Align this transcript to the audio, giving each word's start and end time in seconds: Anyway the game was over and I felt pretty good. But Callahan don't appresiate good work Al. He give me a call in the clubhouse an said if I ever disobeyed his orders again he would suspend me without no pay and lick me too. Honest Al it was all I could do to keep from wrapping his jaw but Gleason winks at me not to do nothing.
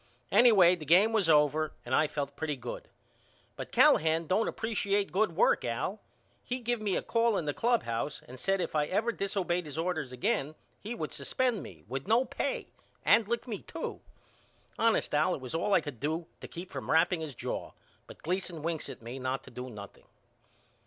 Anyway 0.31 0.73
the 0.73 0.83
game 0.83 1.13
was 1.13 1.29
over 1.29 1.73
and 1.85 1.93
I 1.93 2.07
felt 2.07 2.35
pretty 2.35 2.55
good. 2.55 2.89
But 3.55 3.71
Callahan 3.71 4.25
don't 4.25 4.47
appresiate 4.47 5.11
good 5.11 5.35
work 5.35 5.63
Al. 5.63 5.99
He 6.43 6.59
give 6.59 6.81
me 6.81 6.95
a 6.95 7.03
call 7.03 7.37
in 7.37 7.45
the 7.45 7.53
clubhouse 7.53 8.23
an 8.27 8.37
said 8.37 8.61
if 8.61 8.73
I 8.73 8.87
ever 8.87 9.11
disobeyed 9.11 9.67
his 9.67 9.77
orders 9.77 10.11
again 10.11 10.55
he 10.81 10.95
would 10.95 11.11
suspend 11.13 11.61
me 11.61 11.83
without 11.87 12.07
no 12.09 12.25
pay 12.25 12.69
and 13.05 13.27
lick 13.27 13.47
me 13.47 13.59
too. 13.59 14.01
Honest 14.79 15.13
Al 15.13 15.35
it 15.35 15.39
was 15.41 15.53
all 15.53 15.71
I 15.75 15.81
could 15.81 15.99
do 15.99 16.25
to 16.39 16.47
keep 16.47 16.71
from 16.71 16.89
wrapping 16.89 17.21
his 17.21 17.35
jaw 17.35 17.73
but 18.07 18.23
Gleason 18.23 18.63
winks 18.63 18.89
at 18.89 19.03
me 19.03 19.19
not 19.19 19.43
to 19.43 19.51
do 19.51 19.69
nothing. 19.69 20.07